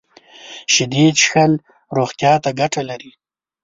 شیدې 0.73 1.05
څښل 1.19 1.53
روغتیا 1.97 2.33
ته 2.43 2.49
ګټه 2.59 2.81
لري 2.89 3.11